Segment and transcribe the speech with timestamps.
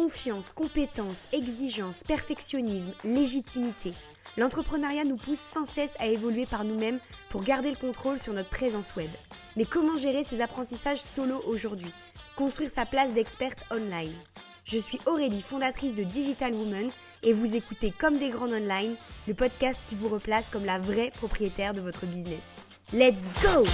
[0.00, 3.92] Confiance, compétence, exigence, perfectionnisme, légitimité.
[4.38, 8.48] L'entrepreneuriat nous pousse sans cesse à évoluer par nous-mêmes pour garder le contrôle sur notre
[8.48, 9.10] présence web.
[9.58, 11.92] Mais comment gérer ces apprentissages solo aujourd'hui?
[12.34, 14.14] Construire sa place d'experte online.
[14.64, 16.88] Je suis Aurélie, fondatrice de Digital Woman,
[17.22, 18.96] et vous écoutez Comme des grandes online,
[19.28, 22.40] le podcast qui vous replace comme la vraie propriétaire de votre business.
[22.94, 23.66] Let's go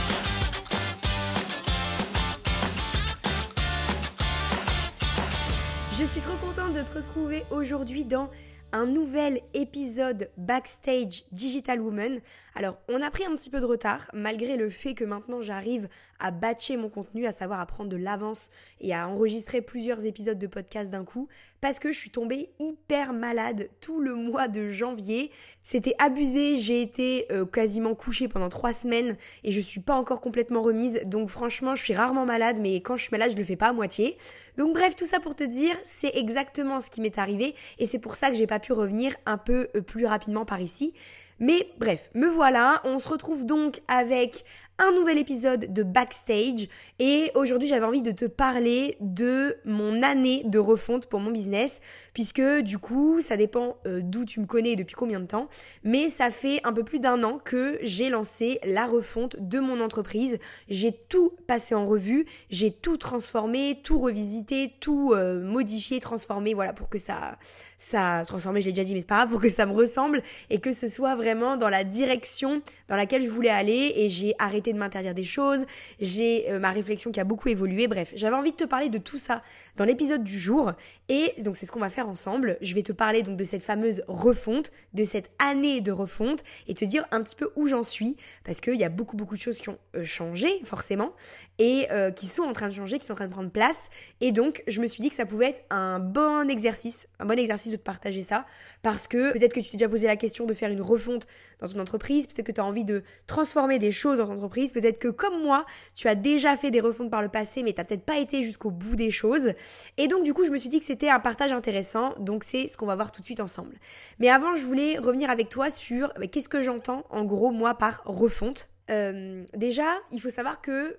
[5.99, 8.29] Je suis trop contente de te retrouver aujourd'hui dans
[8.73, 12.21] un nouvel épisode Backstage Digital Woman.
[12.59, 15.91] Alors, on a pris un petit peu de retard, malgré le fait que maintenant j'arrive
[16.19, 20.39] à batcher mon contenu, à savoir à prendre de l'avance et à enregistrer plusieurs épisodes
[20.39, 21.29] de podcast d'un coup,
[21.61, 25.31] parce que je suis tombée hyper malade tout le mois de janvier.
[25.63, 30.23] C'était abusé, j'ai été euh, quasiment couchée pendant trois semaines et je suis pas encore
[30.23, 33.45] complètement remise, donc franchement je suis rarement malade, mais quand je suis malade je le
[33.45, 34.17] fais pas à moitié.
[34.57, 37.99] Donc bref, tout ça pour te dire, c'est exactement ce qui m'est arrivé et c'est
[37.99, 40.95] pour ça que j'ai pas pu revenir un peu euh, plus rapidement par ici.
[41.39, 44.45] Mais bref, me voilà, on se retrouve donc avec
[44.79, 46.69] un nouvel épisode de Backstage.
[46.99, 51.81] Et aujourd'hui j'avais envie de te parler de mon année de refonte pour mon business
[52.13, 55.49] puisque du coup ça dépend euh, d'où tu me connais et depuis combien de temps
[55.85, 59.81] mais ça fait un peu plus d'un an que j'ai lancé la refonte de mon
[59.81, 60.39] entreprise.
[60.69, 66.73] J'ai tout passé en revue j'ai tout transformé tout revisité tout euh, modifié transformé voilà
[66.73, 67.39] pour que ça
[67.79, 70.23] ça transformé je l'ai déjà dit mais c'est pas grave pour que ça me ressemble
[70.51, 73.93] et que ce soit vraiment dans la direction dans laquelle je voulais aller.
[73.97, 75.65] Et j'ai arrêté de m'interdire des choses,
[76.01, 78.99] j'ai euh, ma réflexion qui a beaucoup évolué, bref, j'avais envie de te parler de
[78.99, 79.43] tout ça
[79.77, 80.73] dans l'épisode du jour.
[81.09, 82.57] Et donc c'est ce qu'on va faire ensemble.
[82.61, 86.75] Je vais te parler donc de cette fameuse refonte, de cette année de refonte et
[86.75, 89.41] te dire un petit peu où j'en suis parce qu'il y a beaucoup beaucoup de
[89.41, 91.13] choses qui ont euh, changé forcément
[91.59, 93.89] et euh, qui sont en train de changer, qui sont en train de prendre place.
[94.21, 97.39] Et donc je me suis dit que ça pouvait être un bon exercice, un bon
[97.39, 98.45] exercice de te partager ça
[98.83, 101.27] parce que peut-être que tu t'es déjà posé la question de faire une refonte
[101.61, 104.73] dans ton entreprise, peut-être que tu as envie de transformer des choses dans ton entreprise,
[104.73, 107.83] peut-être que comme moi, tu as déjà fait des refontes par le passé mais tu
[107.85, 109.53] peut-être pas été jusqu'au bout des choses
[109.97, 112.69] et donc du coup, je me suis dit que c'était un partage intéressant, donc c'est
[112.69, 113.77] ce qu'on va voir tout de suite ensemble.
[114.19, 118.03] Mais avant, je voulais revenir avec toi sur qu'est-ce que j'entends en gros moi par
[118.05, 118.71] refonte.
[118.91, 120.97] Euh, déjà, il faut savoir que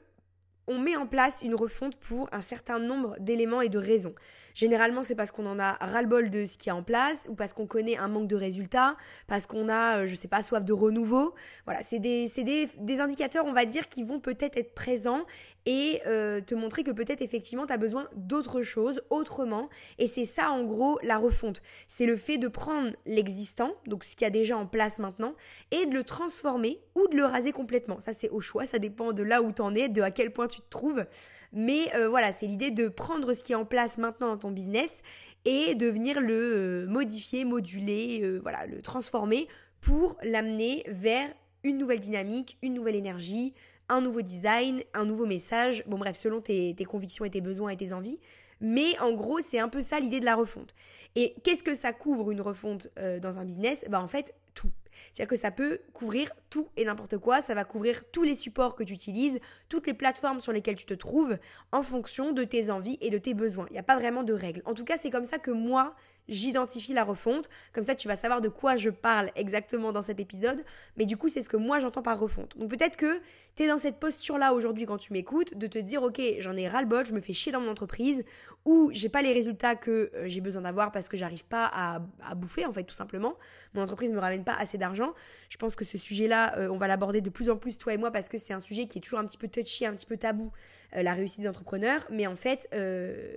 [0.68, 4.14] on met en place une refonte pour un certain nombre d'éléments et de raisons.
[4.54, 7.54] Généralement, c'est parce qu'on en a ras-le-bol de ce qui est en place ou parce
[7.54, 10.74] qu'on connaît un manque de résultats, parce qu'on a, euh, je sais pas, soif de
[10.74, 11.36] renouveau.
[11.66, 15.22] Voilà, c'est des, des, des, indicateurs, on va dire, qui vont peut-être être présents
[15.68, 19.68] et euh, te montrer que peut-être effectivement tu as besoin d'autre chose, autrement.
[20.00, 21.62] Et c'est ça, en gros, la refonte.
[21.88, 25.36] C'est le fait de prendre l'existant, donc ce qui a déjà en place maintenant,
[25.72, 28.00] et de le transformer ou de le raser complètement.
[28.00, 30.32] Ça, c'est au choix, ça dépend de là où tu en es, de à quel
[30.32, 31.06] point tu te trouves.
[31.52, 34.52] Mais euh, voilà, c'est l'idée de prendre ce qui est en place maintenant dans ton
[34.52, 35.02] business
[35.44, 39.50] et de venir le euh, modifier, moduler, voilà, le transformer
[39.82, 41.30] pour l'amener vers
[41.66, 43.54] une nouvelle dynamique, une nouvelle énergie,
[43.90, 45.84] un nouveau design, un nouveau message.
[45.88, 48.20] Bon bref, selon tes, convictions et tes besoins et tes envies.
[48.60, 50.74] Mais en gros, c'est un peu ça l'idée de la refonte.
[51.16, 52.90] Et qu'est-ce que ça couvre une refonte
[53.22, 53.86] dans un business?
[53.90, 54.72] Bah en fait, tout.
[55.14, 58.76] C'est-à-dire que ça peut couvrir tout et n'importe quoi, ça va couvrir tous les supports
[58.76, 59.40] que tu utilises,
[59.70, 61.38] toutes les plateformes sur lesquelles tu te trouves,
[61.72, 63.68] en fonction de tes envies et de tes besoins.
[63.70, 64.62] Il n'y a pas vraiment de règles.
[64.66, 65.96] En tout cas, c'est comme ça que moi,
[66.30, 67.50] j'identifie la refonte.
[67.74, 70.64] Comme ça, tu vas savoir de quoi je parle exactement dans cet épisode.
[70.98, 72.58] Mais du coup, c'est ce que moi j'entends par refonte.
[72.58, 73.22] Donc peut-être que
[73.58, 76.68] tu es dans cette posture-là aujourd'hui quand tu m'écoutes, de te dire, ok, j'en ai
[76.68, 78.24] ras-le-bol, je me fais chier dans mon entreprise,
[78.66, 82.36] ou j'ai pas les résultats que euh, j'ai besoin d'avoir parce que j'arrive pas à,
[82.36, 83.36] bouffer, en fait, tout simplement.
[83.74, 85.14] Mon entreprise me ramène pas assez d'argent.
[85.50, 87.98] Je pense que ce sujet-là, euh, on va l'aborder de plus en plus, toi et
[87.98, 90.06] moi, parce que c'est un sujet qui est toujours un petit peu touchy, un petit
[90.06, 90.52] peu tabou,
[90.96, 92.08] euh, la réussite des entrepreneurs.
[92.12, 92.68] Mais en fait,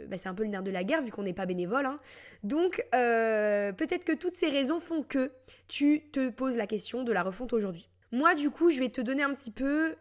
[0.08, 1.86] bah, c'est un peu le nerf de la guerre, vu qu'on n'est pas bénévole.
[1.86, 1.98] Hein.
[2.44, 5.32] Donc, euh, peut-être que toutes ces raisons font que
[5.68, 7.88] tu te poses la question de la refonte aujourd'hui.
[8.12, 9.94] Moi, du coup, je vais te donner un petit peu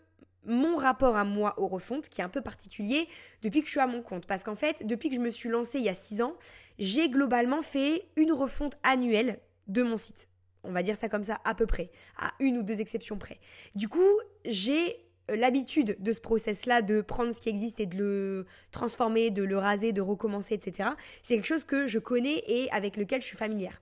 [0.46, 3.08] mon rapport à moi aux refontes, qui est un peu particulier
[3.42, 4.26] depuis que je suis à mon compte.
[4.26, 6.34] Parce qu'en fait, depuis que je me suis lancée il y a 6 ans,
[6.80, 10.30] j'ai globalement fait une refonte annuelle de mon site.
[10.64, 13.40] On va dire ça comme ça à peu près, à une ou deux exceptions près.
[13.76, 18.46] Du coup, j'ai l'habitude de ce process-là, de prendre ce qui existe et de le
[18.72, 20.90] transformer, de le raser, de recommencer, etc.
[21.22, 23.82] C'est quelque chose que je connais et avec lequel je suis familière.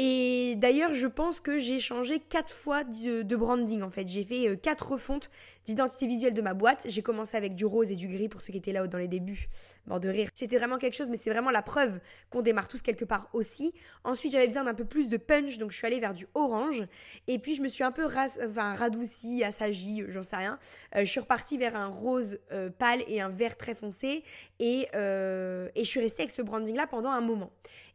[0.00, 4.06] Et d'ailleurs, je pense que j'ai changé quatre fois de, branding en fait.
[4.06, 5.28] J'ai fait euh, quatre refontes
[5.68, 6.86] d'identité visuelle de ma boîte.
[6.88, 9.06] J'ai commencé avec du rose et du gris pour ceux qui étaient là dans les
[9.06, 9.48] débuts,
[9.86, 10.30] mort de rire.
[10.34, 12.00] C'était vraiment quelque chose, mais c'est vraiment la preuve
[12.30, 13.74] qu'on démarre tous quelque part aussi.
[14.02, 16.86] Ensuite, j'avais besoin d'un peu plus de punch, donc je suis allée vers du orange.
[17.26, 20.58] Et puis, je me suis un peu ras enfin, radoucie, assagie, j'en sais rien.
[20.96, 24.24] Euh, je suis repartie vers un rose euh, pâle et un vert très foncé.
[24.60, 27.50] Et, euh, et je suis restée avec ce branding-là pendant un moment.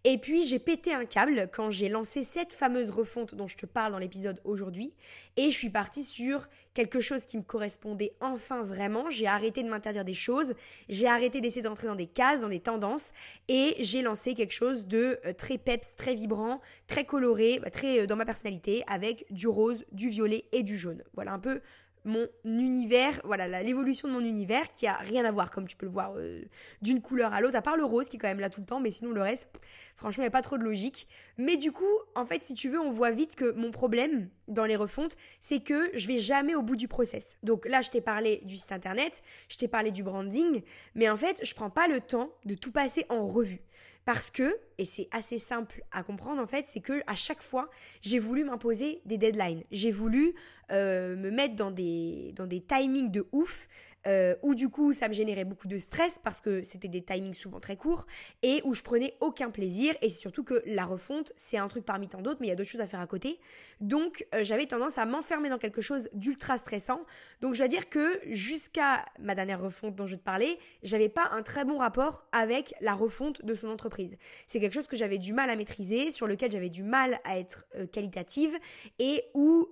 [0.05, 3.65] Et puis j'ai pété un câble quand j'ai lancé cette fameuse refonte dont je te
[3.65, 4.93] parle dans l'épisode aujourd'hui.
[5.37, 9.09] Et je suis partie sur quelque chose qui me correspondait enfin vraiment.
[9.09, 10.53] J'ai arrêté de m'interdire des choses,
[10.89, 13.13] j'ai arrêté d'essayer d'entrer dans des cases, dans des tendances,
[13.47, 18.01] et j'ai lancé quelque chose de euh, très peps, très vibrant, très coloré, bah, très
[18.01, 21.03] euh, dans ma personnalité, avec du rose, du violet et du jaune.
[21.13, 21.61] Voilà un peu
[22.05, 25.85] mon univers, voilà l'évolution de mon univers qui a rien à voir comme tu peux
[25.85, 26.41] le voir euh,
[26.81, 28.65] d'une couleur à l'autre, à part le rose qui est quand même là tout le
[28.65, 29.47] temps, mais sinon le reste,
[29.95, 31.07] franchement il n'y a pas trop de logique.
[31.37, 31.85] Mais du coup,
[32.15, 35.61] en fait, si tu veux, on voit vite que mon problème dans les refontes, c'est
[35.61, 37.37] que je vais jamais au bout du process.
[37.41, 40.61] Donc là, je t'ai parlé du site internet, je t'ai parlé du branding,
[40.95, 43.61] mais en fait, je prends pas le temps de tout passer en revue.
[44.05, 47.69] Parce que, et c'est assez simple à comprendre en fait, c'est que à chaque fois,
[48.01, 49.63] j'ai voulu m'imposer des deadlines.
[49.71, 50.33] J'ai voulu
[50.71, 53.67] euh, me mettre dans des, dans des timings de ouf
[54.07, 57.33] euh, où du coup ça me générait beaucoup de stress parce que c'était des timings
[57.33, 58.05] souvent très courts
[58.41, 59.95] et où je prenais aucun plaisir.
[60.01, 62.53] Et c'est surtout que la refonte c'est un truc parmi tant d'autres mais il y
[62.53, 63.39] a d'autres choses à faire à côté.
[63.79, 67.05] Donc euh, j'avais tendance à m'enfermer dans quelque chose d'ultra stressant.
[67.41, 71.29] Donc je dois dire que jusqu'à ma dernière refonte dont je te parlais j'avais pas
[71.31, 74.17] un très bon rapport avec la refonte de son entreprise.
[74.47, 77.39] C'est quelque chose que j'avais du mal à maîtriser sur lequel j'avais du mal à
[77.39, 78.57] être euh, qualitative
[78.99, 79.69] et où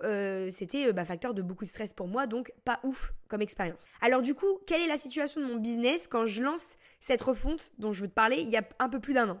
[0.50, 4.34] c'était bah, facteur de beaucoup de stress pour moi donc pas ouf expérience alors du
[4.34, 8.02] coup, quelle est la situation de mon business quand je lance cette refonte dont je
[8.02, 9.40] veux te parler il y a un peu plus d'un an?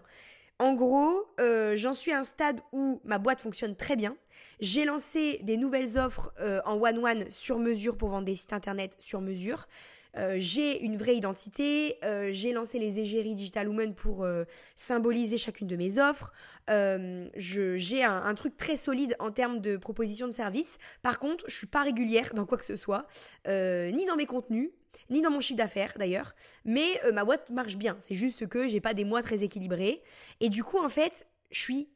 [0.58, 4.16] En gros, euh, j'en suis à un stade où ma boîte fonctionne très bien.
[4.60, 8.94] J'ai lancé des nouvelles offres euh, en one-one sur mesure pour vendre des sites internet
[8.98, 9.66] sur mesure.
[10.18, 11.98] Euh, j'ai une vraie identité,
[12.30, 14.26] j'ai lancé les égéries Digital Woman pour
[14.76, 16.32] symboliser chacune de mes offres.
[16.68, 20.78] j'ai un, truc très solide en termes de proposition de service.
[21.02, 23.06] Par contre, je suis pas régulière dans quoi que ce soit,
[23.46, 24.70] ni dans mes contenus,
[25.10, 27.96] ni dans mon chiffre d'affaires d'ailleurs, mais euh, ma boîte marche bien.
[28.00, 30.02] C'est juste que j'ai pas des mois très équilibrés.
[30.40, 31.88] Et du coup, en fait, je suis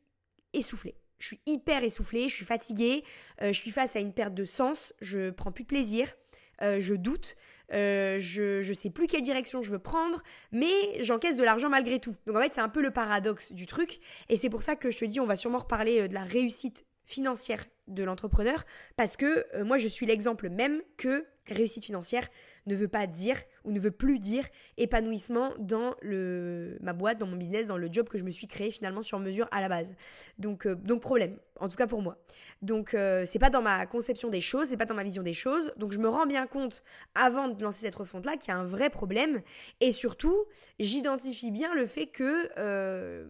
[0.52, 0.94] essoufflée.
[1.18, 3.02] Je suis hyper essoufflée, je suis fatiguée,
[3.40, 6.14] euh, je suis face à une perte de sens, je prends plus de plaisir,
[6.62, 7.36] euh, je doute,
[7.70, 10.22] je, je sais plus quelle direction je veux prendre,
[10.52, 10.70] mais
[11.02, 12.14] j'encaisse de l'argent malgré tout.
[12.26, 13.98] Donc en fait, c'est un peu le paradoxe du truc,
[14.28, 16.84] et c'est pour ça que je te dis, on va sûrement reparler de la réussite
[17.04, 18.64] financière de l'entrepreneur,
[18.96, 22.26] parce que moi, je suis l'exemple même que réussite financière,
[22.66, 24.44] ne veut pas dire ou ne veut plus dire
[24.76, 28.46] épanouissement dans le, ma boîte, dans mon business, dans le job que je me suis
[28.46, 29.94] créé finalement sur mesure à la base.
[30.38, 32.18] Donc, euh, donc problème, en tout cas pour moi.
[32.62, 35.34] Donc euh, c'est pas dans ma conception des choses, c'est pas dans ma vision des
[35.34, 35.72] choses.
[35.76, 36.82] Donc je me rends bien compte
[37.14, 39.42] avant de lancer cette refonte là qu'il y a un vrai problème
[39.80, 40.36] et surtout
[40.78, 43.26] j'identifie bien le fait que euh,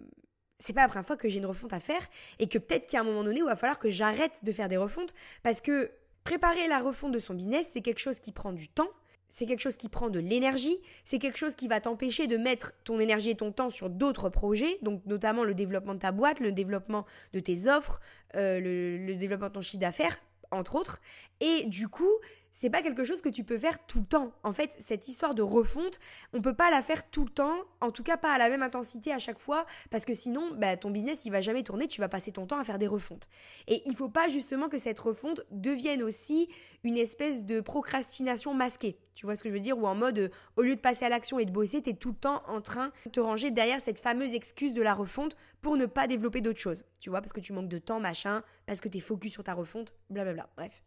[0.58, 2.00] c'est pas la première fois que j'ai une refonte à faire
[2.38, 4.76] et que peut-être qu'à un moment donné il va falloir que j'arrête de faire des
[4.76, 5.12] refontes
[5.42, 5.90] parce que
[6.24, 8.90] préparer la refonte de son business c'est quelque chose qui prend du temps
[9.28, 12.72] c'est quelque chose qui prend de l'énergie, c'est quelque chose qui va t'empêcher de mettre
[12.84, 16.40] ton énergie et ton temps sur d'autres projets, donc notamment le développement de ta boîte,
[16.40, 18.00] le développement de tes offres,
[18.36, 20.16] euh, le, le développement de ton chiffre d'affaires,
[20.50, 21.00] entre autres.
[21.40, 22.10] Et du coup,
[22.56, 24.32] c'est pas quelque chose que tu peux faire tout le temps.
[24.42, 26.00] En fait, cette histoire de refonte,
[26.32, 28.62] on peut pas la faire tout le temps, en tout cas pas à la même
[28.62, 32.00] intensité à chaque fois, parce que sinon, bah, ton business il va jamais tourner, tu
[32.00, 33.28] vas passer ton temps à faire des refontes.
[33.66, 36.48] Et il faut pas justement que cette refonte devienne aussi
[36.82, 38.96] une espèce de procrastination masquée.
[39.14, 39.76] Tu vois ce que je veux dire?
[39.76, 41.94] Ou en mode, euh, au lieu de passer à l'action et de bosser, tu es
[41.94, 45.36] tout le temps en train de te ranger derrière cette fameuse excuse de la refonte
[45.60, 46.86] pour ne pas développer d'autres choses.
[47.00, 49.44] Tu vois, parce que tu manques de temps, machin, parce que tu es focus sur
[49.44, 50.48] ta refonte, blablabla.
[50.56, 50.82] Bref.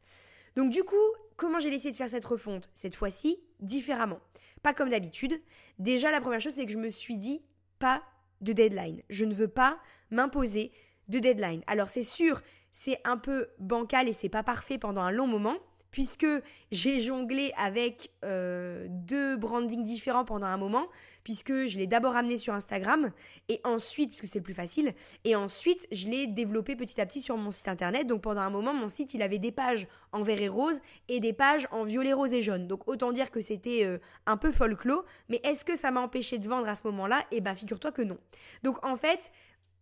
[0.56, 0.96] Donc du coup,
[1.36, 2.70] comment j'ai décidé de faire cette refonte?
[2.74, 4.20] Cette fois-ci, différemment.
[4.62, 5.42] Pas comme d'habitude.
[5.78, 7.46] Déjà, la première chose, c'est que je me suis dit,
[7.80, 8.04] pas
[8.42, 9.02] de deadline.
[9.10, 9.80] Je ne veux pas
[10.12, 10.72] m'imposer
[11.08, 11.64] de deadline.
[11.68, 12.42] Alors c'est sûr,
[12.72, 15.58] c'est un peu bancal et c'est pas parfait pendant un long moment,
[15.92, 16.28] puisque
[16.72, 20.88] j'ai jonglé avec euh, deux brandings différents pendant un moment,
[21.24, 23.12] puisque je l'ai d'abord amené sur Instagram,
[23.50, 24.94] et ensuite, puisque c'est le plus facile,
[25.24, 28.08] et ensuite je l'ai développé petit à petit sur mon site internet.
[28.08, 31.20] Donc pendant un moment, mon site, il avait des pages en vert et rose et
[31.20, 32.68] des pages en violet, rose et jaune.
[32.68, 36.38] Donc autant dire que c'était euh, un peu folklore, mais est-ce que ça m'a empêché
[36.38, 37.24] de vendre à ce moment-là?
[37.32, 38.18] Eh ben figure-toi que non.
[38.64, 39.32] Donc en fait,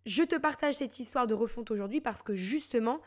[0.05, 3.01] je te partage cette histoire de refonte aujourd'hui parce que justement,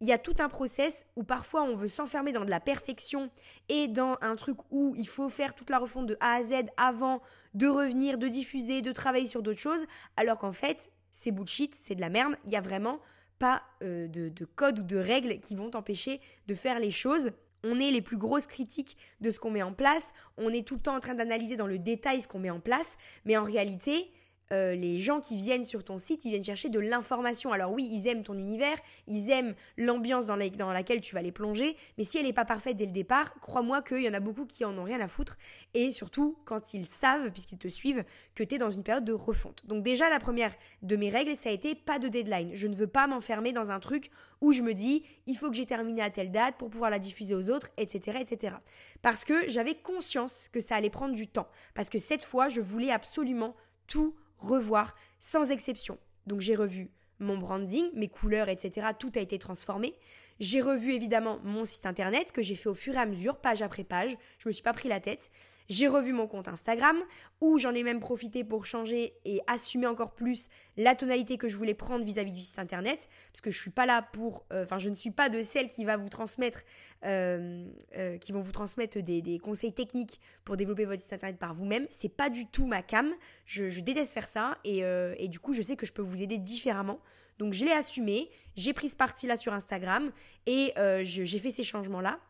[0.00, 3.30] il y a tout un process où parfois on veut s'enfermer dans de la perfection
[3.68, 6.54] et dans un truc où il faut faire toute la refonte de A à Z
[6.76, 7.20] avant
[7.54, 9.86] de revenir, de diffuser, de travailler sur d'autres choses,
[10.16, 13.00] alors qu'en fait, c'est bullshit, c'est de la merde, il y a vraiment
[13.38, 17.32] pas euh, de, de code ou de règles qui vont t'empêcher de faire les choses.
[17.64, 20.76] On est les plus grosses critiques de ce qu'on met en place, on est tout
[20.76, 23.42] le temps en train d'analyser dans le détail ce qu'on met en place, mais en
[23.42, 24.12] réalité,
[24.52, 27.52] euh, les gens qui viennent sur ton site, ils viennent chercher de l'information.
[27.52, 28.76] Alors oui, ils aiment ton univers,
[29.06, 32.76] ils aiment l'ambiance dans, laquelle tu vas les plonger, mais si elle n'est pas parfaite
[32.76, 35.36] dès le départ, crois-moi qu'il y en a beaucoup qui en ont rien à foutre,
[35.74, 39.12] et surtout quand ils savent, puisqu'ils te suivent, que tu es dans une période de
[39.12, 39.66] refonte.
[39.66, 42.50] Donc déjà, la première de mes règles, ça a été pas de deadline.
[42.54, 45.56] Je ne veux pas m'enfermer dans un truc où je me dis, il faut que
[45.56, 48.18] j'ai terminé à telle date pour pouvoir la diffuser aux autres, etc.
[48.20, 48.54] etc.
[49.02, 51.48] Parce que j'avais conscience que ça allait prendre du temps.
[51.74, 53.54] Parce que cette fois, je voulais absolument
[53.86, 55.98] tout revoir sans exception.
[56.26, 58.88] Donc j'ai revu mon branding, mes couleurs, etc.
[58.98, 59.94] Tout a été transformé.
[60.40, 63.62] J'ai revu évidemment mon site internet que j'ai fait au fur et à mesure, page
[63.62, 64.16] après page.
[64.38, 65.30] Je me suis pas pris la tête.
[65.68, 66.96] J'ai revu mon compte Instagram,
[67.42, 71.56] où j'en ai même profité pour changer et assumer encore plus la tonalité que je
[71.56, 74.78] voulais prendre vis-à-vis du site internet, parce que je suis pas là pour, euh, enfin,
[74.78, 76.62] je ne suis pas de celle qui va vous transmettre,
[77.04, 77.66] euh,
[77.98, 81.86] euh, vont vous transmettre des, conseils techniques pour développer votre site internet par vous-même.
[81.90, 83.10] C'est pas du tout ma cam.
[83.44, 86.98] Je, déteste faire ça, et du coup, je sais que je peux vous aider différemment.
[87.38, 90.10] Donc je l'ai assumé, j'ai pris ce parti-là sur Instagram
[90.46, 90.72] et
[91.04, 92.20] j'ai fait ces changements-là.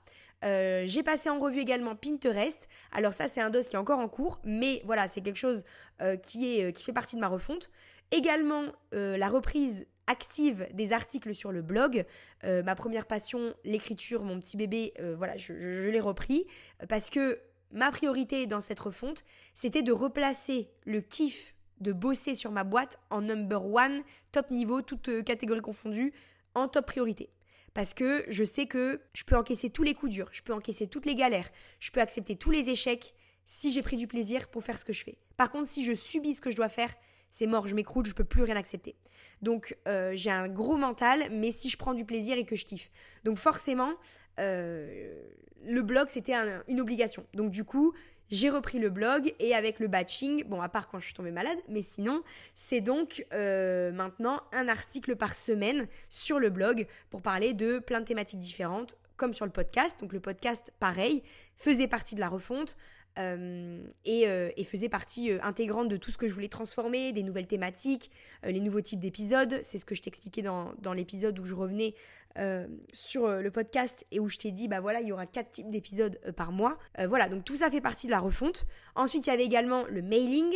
[0.45, 2.69] Euh, j'ai passé en revue également Pinterest.
[2.93, 5.65] Alors ça, c'est un dos qui est encore en cours, mais voilà, c'est quelque chose
[6.01, 7.71] euh, qui, est, euh, qui fait partie de ma refonte.
[8.11, 12.07] Également, la reprise active des articles sur le blog.
[12.43, 16.47] ma première passion, l'écriture, mon petit bébé, voilà, je, je l'ai repris
[16.89, 17.39] parce que
[17.71, 22.99] ma priorité dans cette refonte, c'était de replacer le kiff de bosser sur ma boîte
[23.11, 26.13] en number one, top niveau, toutes catégories confondues,
[26.55, 27.31] en top priorité
[27.79, 30.89] parce que je sais que je peux encaisser tous les coups durs, je peux encaisser
[30.89, 34.65] toutes les galères, je peux accepter tous les échecs si j'ai pris du plaisir pour
[34.65, 35.17] faire ce que je fais.
[35.37, 36.93] Par contre, si je subis ce que je dois faire,
[37.31, 38.97] c'est mort, je m'écroule, je peux plus rien accepter.
[39.43, 42.65] Donc euh, j'ai un gros mental, mais si je prends du plaisir et que je
[42.65, 42.91] kiffe.
[43.23, 43.93] Donc forcément,
[44.41, 45.23] euh,
[45.63, 46.35] le blog c'était
[46.67, 47.25] une obligation.
[47.35, 47.93] Donc du coup,
[48.31, 51.31] j'ai repris le blog et avec le batching, bon à part quand je suis tombée
[51.31, 52.23] malade, mais sinon
[52.55, 58.01] c'est donc euh, maintenant un article par semaine sur le blog pour parler de plein
[58.01, 59.99] de thématiques différentes comme sur le podcast.
[60.01, 61.23] Donc le podcast pareil
[61.57, 62.77] faisait partie de la refonte.
[63.19, 67.49] Euh, euh, et, faisait partie intégrante de tout ce que je voulais transformer, des nouvelles
[67.49, 68.13] thématiques,
[68.45, 69.59] les nouveaux types d'épisodes.
[69.65, 71.97] C'est ce que je t'expliquais dans, dans l'épisode où je revenais
[72.39, 75.27] euh, sur euh, le podcast et où je t'ai dit, bah voilà, il y aura
[75.27, 76.79] quatre types d'épisodes euh, par mois.
[77.09, 78.67] voilà, donc tout ça fait partie de la refonte.
[78.95, 80.53] Ensuite, il y avait également le mailing.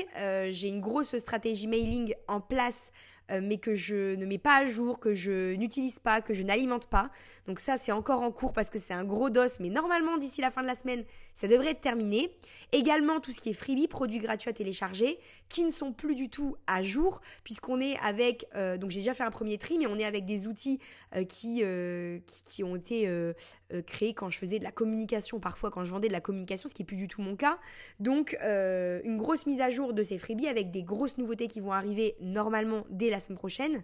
[0.50, 2.92] J'ai une grosse stratégie mailing en place
[3.40, 6.86] mais que je ne mets pas à jour, que je n'utilise pas, que je n'alimente
[6.86, 7.10] pas.
[7.46, 10.42] Donc ça, c'est encore en cours parce que c'est un gros dos, mais normalement, d'ici
[10.42, 12.30] la fin de la semaine, ça devrait être terminé.
[12.72, 16.30] Également, tout ce qui est freebie, produits gratuits à télécharger, qui ne sont plus du
[16.30, 18.46] tout à jour, puisqu'on est avec,
[18.78, 20.80] donc j'ai déjà fait un premier tri, mais on est avec des outils
[21.28, 23.32] qui, euh, qui, ont été euh,
[23.72, 26.68] euh, créés quand je faisais de la communication, parfois quand je vendais de la communication,
[26.68, 27.58] ce qui n'est plus du tout mon cas.
[28.00, 31.72] Donc une grosse mise à jour de ces freebies avec des grosses nouveautés qui vont
[31.72, 33.82] arriver normalement dès la semaine prochaine.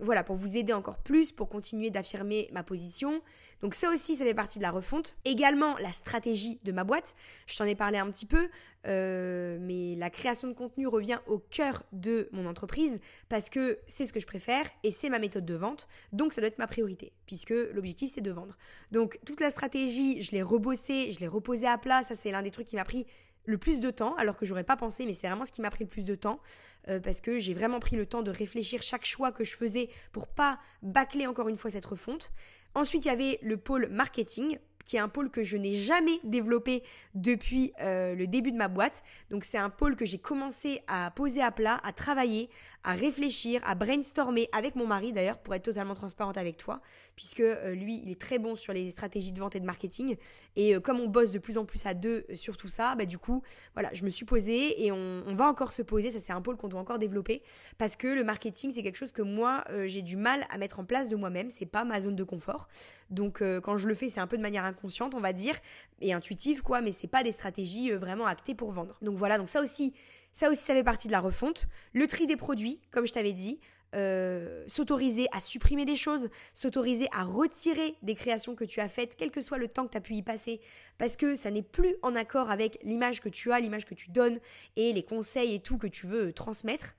[0.00, 3.22] Voilà, pour vous aider encore plus, pour continuer d'affirmer ma position.
[3.62, 5.16] Donc ça aussi, ça fait partie de la refonte.
[5.24, 7.14] Également, la stratégie de ma boîte.
[7.46, 8.48] Je t'en ai parlé un petit peu.
[8.86, 14.04] Euh, mais la création de contenu revient au cœur de mon entreprise parce que c'est
[14.04, 15.86] ce que je préfère et c'est ma méthode de vente.
[16.12, 18.56] Donc ça doit être ma priorité puisque l'objectif c'est de vendre.
[18.90, 22.02] Donc toute la stratégie, je l'ai rebossée, je l'ai reposée à plat.
[22.02, 23.06] Ça c'est l'un des trucs qui m'a pris
[23.44, 25.70] le plus de temps, alors que j'aurais pas pensé, mais c'est vraiment ce qui m'a
[25.70, 26.40] pris le plus de temps,
[26.88, 29.88] euh, parce que j'ai vraiment pris le temps de réfléchir chaque choix que je faisais
[30.12, 32.32] pour pas bâcler encore une fois cette refonte.
[32.74, 36.18] Ensuite, il y avait le pôle marketing qui est un pôle que je n'ai jamais
[36.24, 36.82] développé
[37.14, 39.02] depuis euh, le début de ma boîte.
[39.30, 42.50] Donc c'est un pôle que j'ai commencé à poser à plat, à travailler,
[42.84, 46.80] à réfléchir, à brainstormer avec mon mari d'ailleurs pour être totalement transparente avec toi,
[47.14, 50.16] puisque euh, lui il est très bon sur les stratégies de vente et de marketing.
[50.56, 53.04] Et euh, comme on bosse de plus en plus à deux sur tout ça, bah,
[53.04, 53.42] du coup
[53.74, 56.56] voilà, je me suis posée et on, va encore se poser, ça c'est un pôle
[56.56, 57.42] qu'on doit encore développer,
[57.78, 60.84] parce que le marketing c'est quelque chose que moi j'ai du mal à mettre en
[60.84, 62.68] place de moi-même, c'est pas ma zone de confort.
[63.10, 65.54] Donc quand je le fais c'est un peu de manière inconsciente, on va dire,
[66.02, 68.98] et intuitive, quoi, mais c'est pas des stratégies euh, vraiment actées pour vendre.
[69.02, 69.94] Donc voilà, donc ça aussi,
[70.32, 71.68] ça aussi, ça fait partie de la refonte.
[71.92, 73.60] Le tri des produits, comme je t'avais dit,
[73.94, 79.16] euh, s'autoriser à supprimer des choses, s'autoriser à retirer des créations que tu as faites,
[79.16, 80.62] quel que soit le temps que tu as pu y passer,
[80.96, 84.10] parce que ça n'est plus en accord avec l'image que tu as, l'image que tu
[84.10, 84.40] donnes
[84.76, 86.94] et les conseils et tout que tu veux transmettre.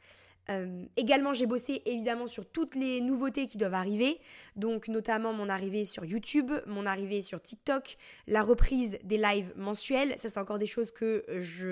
[0.50, 4.20] Euh, également, j'ai bossé évidemment sur toutes les nouveautés qui doivent arriver,
[4.56, 7.98] donc notamment mon arrivée sur YouTube, mon arrivée sur TikTok,
[8.28, 11.24] la reprise des lives mensuels, ça c'est encore des choses que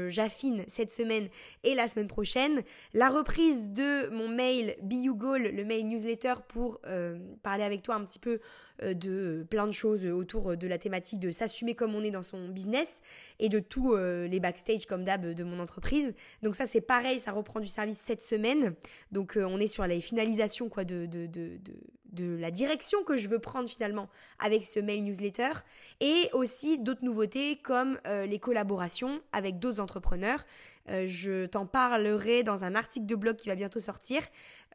[0.08, 1.28] j'affine cette semaine
[1.63, 2.63] et la semaine prochaine,
[2.94, 7.96] la reprise de mon mail Be Goal, le mail newsletter pour euh, parler avec toi
[7.96, 8.40] un petit peu
[8.82, 12.50] de plein de choses autour de la thématique de s'assumer comme on est dans son
[12.50, 13.01] business
[13.40, 16.13] et de tous les backstage comme d'hab de mon entreprise.
[16.42, 18.74] Donc ça c'est pareil, ça reprend du service cette semaine.
[19.12, 21.74] Donc on est sur les finalisations quoi de, de, de, de
[22.12, 24.10] de la direction que je veux prendre finalement
[24.40, 25.51] avec ce mail newsletter
[26.00, 30.44] et aussi d'autres nouveautés comme euh, les collaborations avec d'autres entrepreneurs.
[30.90, 34.22] Euh, je t'en parlerai dans un article de blog qui va bientôt sortir,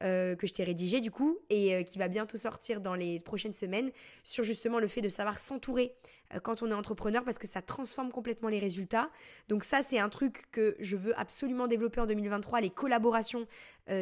[0.03, 3.55] euh, que je t'ai rédigé du coup, et qui va bientôt sortir dans les prochaines
[3.55, 3.91] semaines,
[4.23, 5.95] sur justement le fait de savoir s'entourer
[6.43, 9.11] quand on est entrepreneur parce que ça transforme complètement les résultats.
[9.49, 12.61] Donc ça, c'est un truc que je veux absolument développer en 2023.
[12.63, 13.47] Les collaborations,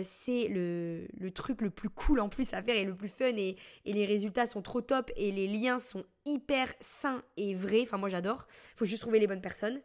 [0.02, 3.56] c'est le, truc le plus cool en plus à faire et le plus fun et,
[3.84, 7.82] et les résultats sont trop top et les liens sont hyper sains et vrais.
[7.82, 8.46] Enfin, moi j'adore.
[8.74, 9.80] Faut juste trouver les bonnes personnes.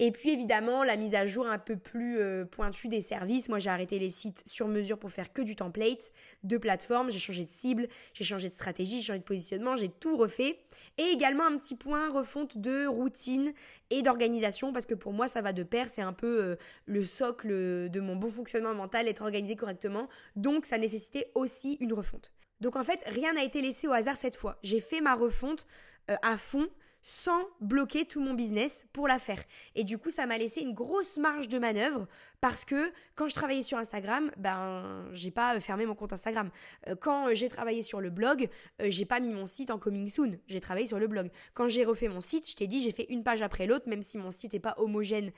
[0.00, 3.48] Et puis évidemment, la mise à jour un peu plus euh, pointue des services.
[3.48, 7.10] Moi, j'ai arrêté les sites sur mesure pour faire que du template, de plateforme.
[7.10, 10.58] J'ai changé de cible, j'ai changé de stratégie, j'ai changé de positionnement, j'ai tout refait.
[10.98, 13.52] Et également un petit point refonte de routine
[13.90, 15.88] et d'organisation parce que pour moi, ça va de pair.
[15.88, 17.48] C'est un peu euh, le socle
[17.88, 20.08] de mon bon fonctionnement mental, être organisé correctement.
[20.34, 22.32] Donc, ça nécessitait aussi une refonte.
[22.60, 24.58] Donc en fait, rien n'a été laissé au hasard cette fois.
[24.62, 25.66] J'ai fait ma refonte
[26.10, 26.68] euh, à fond
[27.06, 29.44] sans bloquer tout mon business pour la faire.
[29.74, 32.08] Et du coup, ça m'a laissé une grosse marge de manœuvre
[32.40, 36.50] parce que quand je travaillais sur Instagram, ben j'ai pas euh, fermé mon compte Instagram.
[36.88, 38.48] Euh, quand j'ai travaillé sur le blog,
[38.80, 40.38] j'ai pas mis mon site en coming soon.
[40.46, 41.30] J'ai travaillé sur le blog.
[41.52, 44.02] Quand j'ai refait mon site, je t'ai dit j'ai fait une page après l'autre, même
[44.02, 45.30] si mon site n'est pas homogène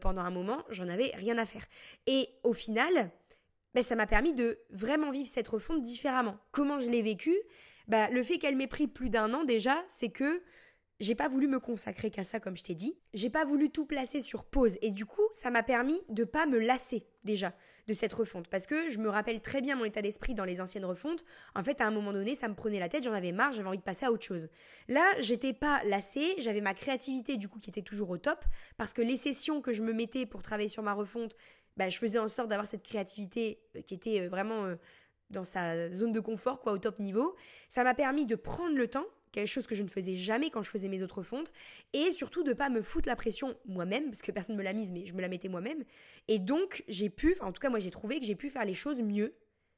[0.00, 1.64] pendant un moment, j'en avais rien à faire.
[2.06, 3.10] Et au final,
[3.74, 6.36] ben, ça m'a permis de vraiment vivre cette refonte différemment.
[6.52, 7.34] Comment je l'ai vécu?
[7.88, 10.42] Bah, Le fait qu'elle m'ait pris plus d'un an déjà, c'est que
[11.00, 12.98] j'ai pas voulu me consacrer qu'à ça, comme je t'ai dit.
[13.14, 14.76] J'ai pas voulu tout placer sur pause.
[14.82, 17.54] Et du coup, ça m'a permis de pas me lasser déjà
[17.86, 18.48] de cette refonte.
[18.48, 21.24] Parce que je me rappelle très bien mon état d'esprit dans les anciennes refontes.
[21.54, 23.68] En fait, à un moment donné, ça me prenait la tête, j'en avais marre, j'avais
[23.68, 24.48] envie de passer à autre chose.
[24.88, 28.44] Là, j'étais pas lassée, j'avais ma créativité du coup qui était toujours au top.
[28.76, 31.36] Parce que les sessions que je me mettais pour travailler sur ma refonte,
[31.78, 34.74] bah, je faisais en sorte d'avoir cette créativité euh, qui était euh, vraiment euh,
[35.30, 37.36] dans sa zone de confort, quoi, au top niveau.
[37.68, 40.62] Ça m'a permis de prendre le temps, quelque chose que je ne faisais jamais quand
[40.62, 41.52] je faisais mes autres fontes,
[41.92, 44.72] et surtout de pas me foutre la pression moi-même, parce que personne ne me l'a
[44.72, 45.84] mise, mais je me la mettais moi-même.
[46.28, 48.74] Et donc, j'ai pu, en tout cas, moi j'ai trouvé que j'ai pu faire les
[48.74, 49.34] choses mieux,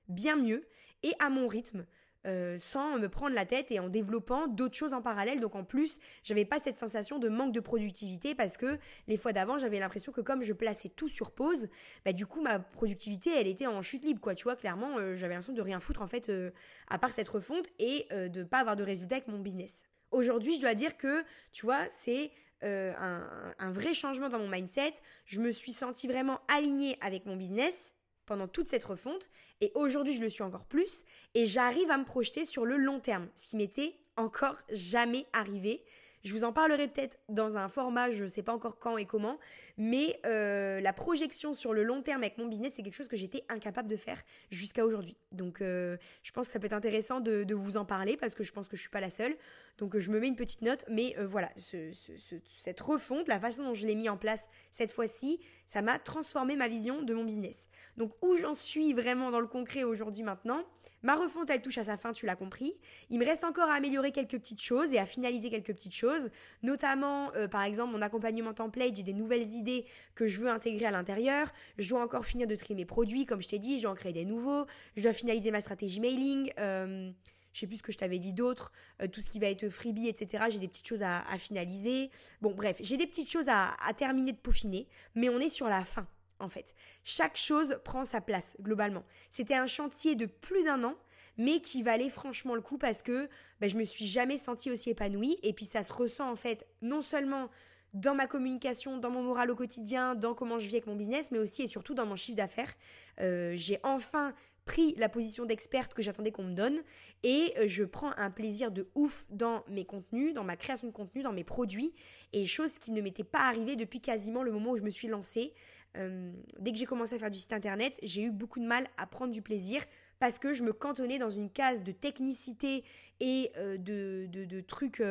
[0.09, 0.67] bien mieux,
[1.03, 1.87] et à mon rythme.
[2.27, 5.41] Euh, sans me prendre la tête et en développant d'autres choses en parallèle.
[5.41, 8.79] Donc en plus, j'avais pas cette sensation de manque de productivité parce que
[9.09, 11.69] les fois d'avant, j'avais l'impression que comme je plaçais tout sur pause,
[12.05, 14.35] bah du coup ma productivité, elle était en chute libre quoi.
[14.35, 16.51] Tu vois, clairement, euh, j'avais l'impression de rien foutre en fait euh,
[16.89, 19.85] à part cette refonte et de pas avoir de résultats avec mon business.
[20.11, 24.93] Aujourd'hui, je dois dire que, tu vois, c'est un, un vrai changement dans mon mindset.
[25.25, 27.95] Je me suis sentie vraiment alignée avec mon business
[28.31, 29.29] pendant toute cette refonte
[29.61, 31.03] et aujourd'hui je le suis encore plus
[31.35, 35.83] et j'arrive à me projeter sur le long terme, ce qui m'était encore jamais arrivé.
[36.23, 39.05] Je vous en parlerai peut-être dans un format, je ne sais pas encore quand et
[39.05, 39.41] comment,
[39.79, 43.17] mais euh, la projection sur le long terme avec mon business, c'est quelque chose que
[43.17, 45.17] j'étais incapable de faire jusqu'à aujourd'hui.
[45.33, 48.45] Donc euh, je pense que ça peut être intéressant de, vous en parler parce que
[48.45, 49.35] je pense que je suis pas la seule.
[49.81, 53.75] Donc je me mets une petite note, mais euh, voilà, cette refonte, la façon dont
[53.75, 57.69] je l'ai mis en place cette fois-ci, ça m'a transformé ma vision de mon business.
[57.97, 60.65] Donc où j'en suis vraiment dans le concret aujourd'hui maintenant,
[61.03, 62.75] Ma refonte, elle touche à sa fin, tu l'as compris.
[63.09, 66.31] Il me reste encore à améliorer quelques petites choses et à finaliser quelques petites choses,
[66.63, 70.85] notamment euh, par exemple mon accompagnement template, j'ai des nouvelles idées que je veux intégrer
[70.87, 71.49] à l'intérieur.
[71.79, 73.95] Je dois encore finir de trier mes produits, comme je t'ai dit, je dois en
[73.95, 74.67] créer des nouveaux.
[74.97, 76.53] Je dois finaliser ma stratégie mailing.
[76.59, 77.11] Euh,
[77.53, 79.69] je sais plus ce que je t'avais dit d'autre, euh, tout ce qui va être
[79.69, 80.45] freebie, etc.
[80.51, 82.11] J'ai des petites choses à, finaliser.
[82.41, 85.85] Bon, bref, j'ai des petites choses à, terminer de peaufiner, mais on est sur la
[85.85, 86.07] fin
[86.39, 86.75] en fait.
[87.05, 89.05] Chaque chose prend sa place, globalement.
[89.29, 90.97] C'était un chantier de plus d'un an,
[91.37, 93.29] mais qui valait franchement le coup parce que
[93.61, 95.39] ben, je me suis jamais sentie aussi épanouie.
[95.43, 97.51] Et puis ça se ressent en fait non seulement
[97.93, 101.31] dans ma communication, dans mon moral au quotidien, dans comment je vis avec mon business,
[101.33, 102.73] mais aussi et surtout dans mon chiffre d'affaires.
[103.21, 104.35] Euh, j'ai enfin
[104.65, 106.81] pris la position d'experte que j'attendais qu'on me donne
[107.23, 110.93] et euh, je prends un plaisir de ouf dans mes contenus, dans ma création de
[110.93, 111.95] contenu, dans mes produits
[112.33, 115.09] et chose qui ne m'était pas arrivée depuis quasiment le moment où je me suis
[115.09, 115.55] lancée.
[115.97, 118.87] Euh, dès que j'ai commencé à faire du site internet, j'ai eu beaucoup de mal
[118.97, 119.83] à prendre du plaisir
[120.21, 122.85] parce que je me cantonnais dans une case de technicité
[123.21, 125.03] et euh, de, de, trucs,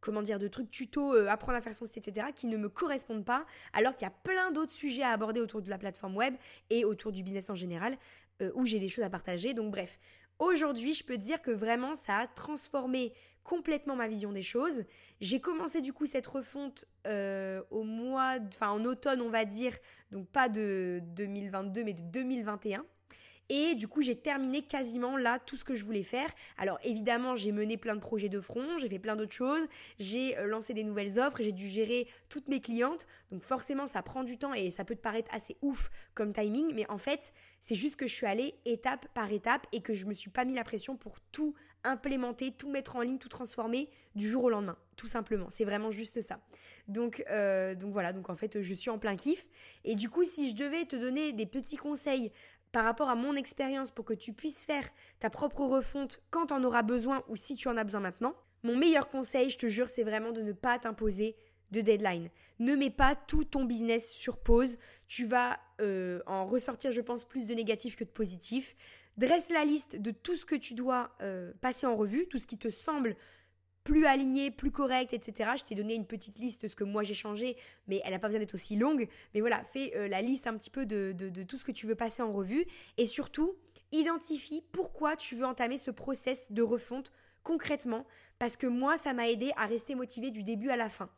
[0.00, 3.24] comment dire, de trucs tuto, apprendre à faire son site, etc., qui ne me correspondent
[3.24, 6.34] pas, alors qu'il y a plein d'autres sujets à aborder autour de la plateforme web
[6.70, 7.96] et autour du business en général,
[8.54, 9.54] où j'ai des choses à partager.
[9.54, 9.98] Donc bref,
[10.38, 13.12] aujourd'hui, je peux dire que vraiment, ça a transformé
[13.46, 14.84] complètement ma vision des choses.
[15.20, 19.72] J'ai commencé du coup cette refonte euh, au mois, enfin en automne on va dire,
[20.10, 22.84] donc pas de 2022 mais de 2021.
[23.48, 26.28] Et du coup, j'ai terminé quasiment là tout ce que je voulais faire.
[26.58, 29.66] Alors évidemment, j'ai mené plein de projets de front, j'ai fait plein d'autres choses,
[29.98, 33.06] j'ai euh, lancé des nouvelles offres, j'ai dû gérer toutes mes clientes.
[33.30, 36.72] Donc forcément, ça prend du temps et ça peut te paraître assez ouf comme timing,
[36.74, 40.06] mais en fait, c'est juste que je suis allée étape par étape et que je
[40.06, 41.54] me suis pas mis la pression pour tout
[41.84, 45.46] implémenter, tout mettre en ligne, tout transformer du jour au lendemain, tout simplement.
[45.50, 46.40] C'est vraiment juste ça.
[46.88, 49.48] Donc, euh, donc voilà, donc en fait, je suis en plein kiff.
[49.84, 52.32] Et du coup, si je devais te donner des petits conseils
[52.76, 54.86] par rapport à mon expérience pour que tu puisses faire
[55.18, 58.34] ta propre refonte quand tu en auras besoin ou si tu en as besoin maintenant,
[58.64, 61.36] mon meilleur conseil, je te jure, c'est vraiment de ne pas t'imposer
[61.70, 62.28] de deadline.
[62.58, 64.76] Ne mets pas tout ton business sur pause.
[65.08, 68.76] Tu vas euh, en ressortir, je pense, plus de négatif que de positif.
[69.16, 72.46] Dresse la liste de tout ce que tu dois euh, passer en revue, tout ce
[72.46, 73.16] qui te semble
[73.86, 75.50] plus aligné, plus correct, etc.
[75.56, 78.18] Je t'ai donné une petite liste de ce que moi j'ai changé, mais elle n'a
[78.18, 79.08] pas besoin d'être aussi longue.
[79.32, 81.86] Mais voilà, fais euh, la liste un petit peu de, de, tout ce que tu
[81.86, 82.64] veux passer en revue.
[82.96, 83.54] Et surtout,
[83.92, 87.12] identifie pourquoi tu veux entamer ce process de refonte
[87.44, 88.04] concrètement,
[88.38, 91.08] parce que moi, ça m'a aidé à rester motivé du début à la fin.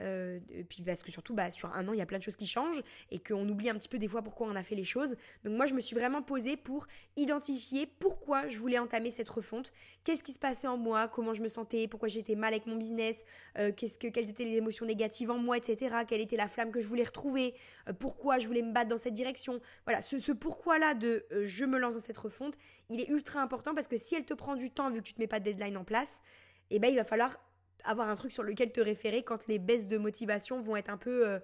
[0.00, 0.38] Euh,
[0.68, 2.46] puis parce que surtout, bah, sur un an, il y a plein de choses qui
[2.46, 5.16] changent et qu'on oublie un petit peu des fois pourquoi on a fait les choses.
[5.44, 6.86] Donc moi, je me suis vraiment posée pour
[7.16, 9.72] identifier pourquoi je voulais entamer cette refonte,
[10.04, 12.76] qu'est-ce qui se passait en moi, comment je me sentais, pourquoi j'étais mal avec mon
[12.76, 13.24] business,
[13.58, 15.96] euh, qu'est-ce que, quelles étaient les émotions négatives en moi, etc.
[16.06, 17.54] Quelle était la flamme que je voulais retrouver,
[17.88, 19.60] euh, pourquoi je voulais me battre dans cette direction?
[19.84, 22.56] Voilà, ce, ce pourquoi-là de je me lance dans cette refonte,
[22.88, 25.14] il est ultra important parce que si elle te prend du temps vu que tu
[25.14, 26.22] te mets pas de deadline en place,
[26.70, 27.38] eh ben il va falloir
[27.84, 30.96] avoir un truc sur lequel te référer quand les baisses de motivation vont être un
[30.96, 31.38] peu euh,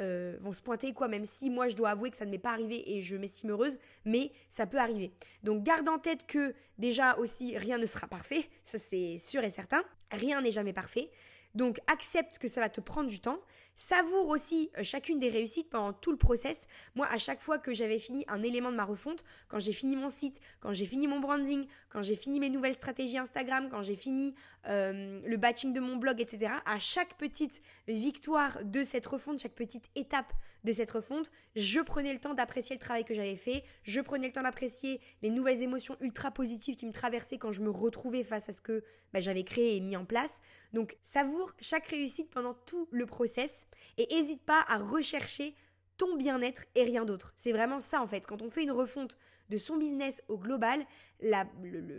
[0.00, 1.08] euh, vont se pointer quoi.
[1.08, 3.50] Même si moi je dois avouer que ça ne m'est pas arrivé et je m'estime
[3.50, 5.12] heureuse mais ça peut arriver.
[5.42, 8.48] Donc garde en tête que déjà aussi rien ne sera parfait.
[8.64, 9.82] Ça c'est sûr et certain.
[10.10, 11.10] Rien n'est jamais parfait.
[11.54, 13.40] Donc accepte que ça va te prendre du temps.
[13.82, 16.66] Savoure aussi euh, chacune des réussites pendant tout le process.
[16.94, 19.96] Moi, à chaque fois que j'avais fini un élément de ma refonte, quand j'ai fini
[19.96, 23.82] mon site, quand j'ai fini mon branding, quand j'ai fini mes nouvelles stratégies Instagram, quand
[23.82, 24.34] j'ai fini
[24.68, 29.54] euh, le batching de mon blog, etc., à chaque petite victoire de cette refonte, chaque
[29.54, 33.64] petite étape de cette refonte, je prenais le temps d'apprécier le travail que j'avais fait,
[33.84, 37.62] je prenais le temps d'apprécier les nouvelles émotions ultra positives qui me traversaient quand je
[37.62, 40.42] me retrouvais face à ce que bah, j'avais créé et mis en place.
[40.74, 43.66] Donc savoure chaque réussite pendant tout le process
[43.98, 45.54] et n'hésite pas à rechercher
[45.96, 47.34] ton bien-être et rien d'autre.
[47.36, 48.26] C'est vraiment ça en fait.
[48.26, 49.18] Quand on fait une refonte
[49.50, 50.84] de son business au global,
[51.20, 51.44] la,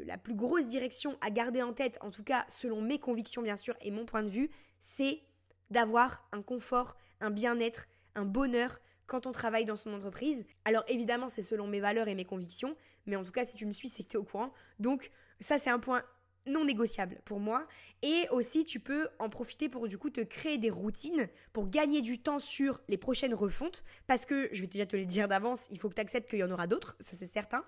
[0.05, 3.55] la, plus grosse direction à garder en tête, en tout cas selon mes convictions bien
[3.55, 5.21] sûr et mon point de vue, c'est
[5.69, 10.45] d'avoir un confort, un bien-être un bonheur quand on travaille dans son entreprise.
[10.65, 13.65] Alors évidemment, c'est selon mes valeurs et mes convictions, mais en tout cas, si tu
[13.65, 14.53] me suis, c'est que tu es au courant.
[14.79, 16.03] Donc ça, c'est un point
[16.47, 17.67] non négociable pour moi.
[18.01, 22.01] Et aussi, tu peux en profiter pour du coup te créer des routines pour gagner
[22.01, 23.83] du temps sur les prochaines refontes.
[24.07, 26.39] Parce que, je vais déjà te le dire d'avance, il faut que tu acceptes qu'il
[26.39, 27.63] y en aura d'autres, ça c'est certain.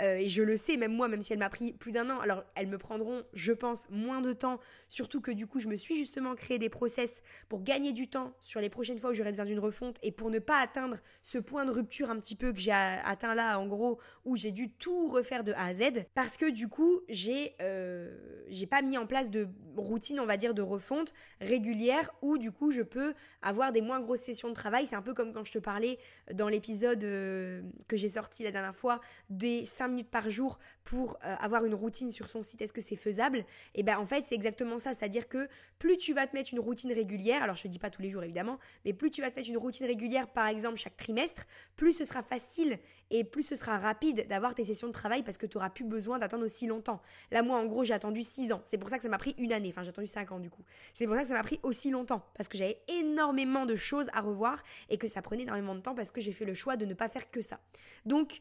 [0.00, 2.18] Euh, et je le sais, même moi, même si elle m'a pris plus d'un an,
[2.20, 5.76] alors elles me prendront, je pense, moins de temps, surtout que du coup, je me
[5.76, 9.30] suis justement créé des process pour gagner du temps sur les prochaines fois où j'aurai
[9.30, 12.52] besoin d'une refonte et pour ne pas atteindre ce point de rupture un petit peu
[12.52, 16.04] que j'ai atteint là, en gros, où j'ai dû tout refaire de A à Z,
[16.14, 18.16] parce que du coup, j'ai euh,
[18.48, 22.52] j'ai pas mis en place de routine, on va dire, de refonte régulière où du
[22.52, 24.86] coup, je peux avoir des moins grosses sessions de travail.
[24.86, 25.98] C'est un peu comme quand je te parlais
[26.32, 31.18] dans l'épisode euh, que j'ai sorti la dernière fois des 5 minutes par jour pour
[31.24, 33.38] euh, avoir une routine sur son site, est-ce que c'est faisable?
[33.38, 35.48] Et eh ben en fait, c'est exactement ça, c'est-à-dire que
[35.78, 38.10] plus tu vas te mettre une routine régulière, alors je te dis pas tous les
[38.10, 41.46] jours évidemment, mais plus tu vas te mettre une routine régulière par exemple chaque trimestre,
[41.76, 42.78] plus ce sera facile
[43.10, 45.84] et plus ce sera rapide d'avoir tes sessions de travail parce que tu auras plus
[45.84, 47.00] besoin d'attendre aussi longtemps.
[47.30, 48.62] Là moi en gros, j'ai attendu 6 ans.
[48.64, 50.50] C'est pour ça que ça m'a pris une année, enfin j'ai attendu 5 ans du
[50.50, 50.62] coup.
[50.94, 54.08] C'est pour ça que ça m'a pris aussi longtemps parce que j'avais énormément de choses
[54.12, 56.76] à revoir et que ça prenait énormément de temps parce que j'ai fait le choix
[56.76, 57.60] de ne pas faire que ça.
[58.04, 58.40] Donc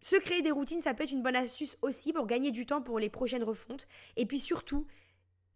[0.00, 2.82] se créer des routines, ça peut être une bonne astuce aussi pour gagner du temps
[2.82, 3.86] pour les prochaines refontes.
[4.16, 4.86] Et puis surtout,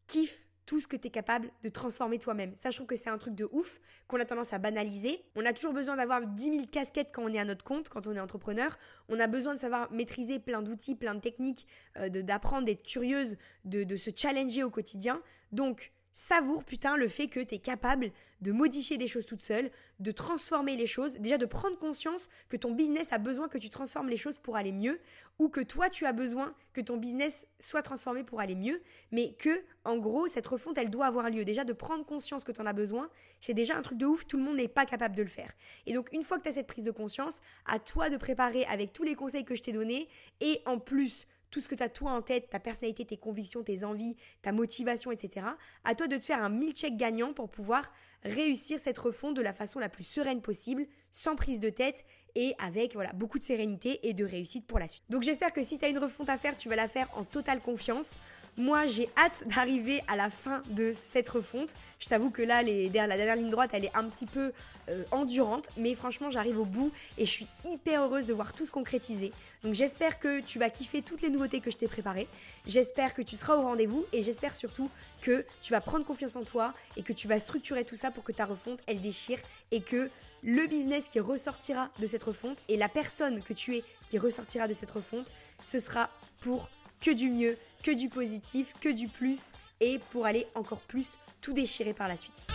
[0.06, 2.54] kiffe tout ce que tu es capable de transformer toi-même.
[2.54, 5.24] Trouve que c'est un truc de ouf qu'on a tendance à banaliser.
[5.34, 8.06] On a toujours besoin d'avoir 10 000 casquettes quand on est à notre compte, quand
[8.06, 8.76] on est entrepreneur.
[9.08, 11.66] On a besoin de savoir maîtriser plein d'outils, plein de techniques,
[11.98, 15.20] euh, d'apprendre, d'être curieuse, de, de se challenger au quotidien.
[15.50, 19.70] Donc, savoure putain le fait que tu es capable de modifier des choses toute seule,
[20.00, 23.70] de transformer les choses, déjà de prendre conscience que ton business a besoin que tu
[23.70, 25.00] transformes les choses pour aller mieux
[25.38, 29.32] ou que toi tu as besoin que ton business soit transformé pour aller mieux, mais
[29.34, 31.44] que en gros cette refonte elle doit avoir lieu.
[31.44, 33.08] Déjà de prendre conscience que tu en as besoin,
[33.40, 35.52] c'est déjà un truc de ouf, tout le monde n'est pas capable de le faire.
[35.86, 38.64] Et donc une fois que tu as cette prise de conscience, à toi de préparer
[38.64, 40.08] avec tous les conseils que je t'ai donnés
[40.40, 43.62] et en plus tout ce que tu as toi en tête, ta personnalité, tes convictions,
[43.62, 45.46] tes envies, ta motivation, etc.
[45.84, 47.92] À toi de te faire un mille check gagnant pour pouvoir
[48.24, 52.54] réussir cette refonte de la façon la plus sereine possible, sans prise de tête et
[52.58, 55.04] avec voilà beaucoup de sérénité et de réussite pour la suite.
[55.10, 57.24] Donc j'espère que si tu as une refonte à faire, tu vas la faire en
[57.24, 58.18] totale confiance.
[58.58, 61.74] Moi, j'ai hâte d'arriver à la fin de cette refonte.
[61.98, 64.52] Je t'avoue que là, la dernière ligne droite, elle est un petit peu
[64.90, 68.66] euh, endurante, mais franchement, j'arrive au bout et je suis hyper heureuse de voir tout
[68.66, 69.32] se concrétiser.
[69.64, 72.28] Donc j'espère que tu vas kiffer toutes les nouveautés que je t'ai préparées.
[72.66, 74.90] J'espère que tu seras au rendez-vous et j'espère surtout
[75.22, 78.22] que tu vas prendre confiance en toi et que tu vas structurer tout ça pour
[78.22, 79.38] que ta refonte, elle déchire
[79.70, 80.10] et que
[80.42, 84.68] le business qui ressortira de cette refonte et la personne que tu es qui ressortira
[84.68, 86.10] de cette refonte, ce sera
[86.40, 86.68] pour
[87.00, 91.52] que du mieux, que du positif, que du plus et pour aller encore plus tout
[91.52, 92.46] déchirer par la suite.